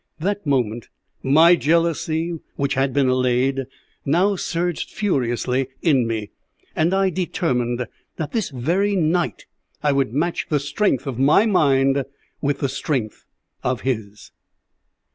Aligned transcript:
That 0.17 0.47
moment 0.47 0.89
my 1.21 1.55
jealousy, 1.55 2.33
which 2.55 2.73
had 2.73 2.91
been 2.91 3.07
allayed, 3.07 3.65
now 4.03 4.35
surged 4.35 4.89
furiously 4.89 5.67
in 5.83 6.07
me, 6.07 6.31
and 6.75 6.91
I 6.91 7.11
determined 7.11 7.85
that 8.15 8.31
that 8.31 8.49
very 8.51 8.95
night 8.95 9.45
I 9.83 9.91
would 9.91 10.11
match 10.11 10.47
the 10.49 10.59
strength 10.59 11.05
of 11.05 11.19
my 11.19 11.45
mind 11.45 12.03
with 12.41 12.61
the 12.61 12.69
strength 12.69 13.27
of 13.61 13.81
his. 13.81 14.31